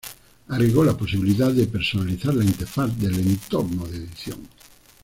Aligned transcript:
Agregó 0.47 0.83
la 0.83 0.97
posibilidad 0.97 1.51
de 1.53 1.67
personalizar 1.67 2.33
la 2.33 2.43
interfaz 2.43 2.97
del 2.97 3.17
entorno 3.19 3.85
de 3.85 3.97
edición. 3.97 4.39